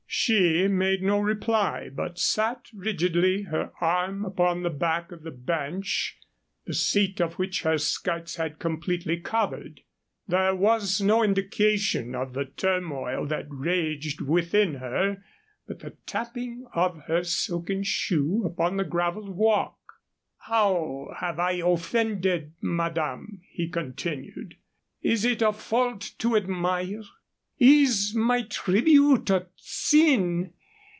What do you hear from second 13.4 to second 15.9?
raged within her but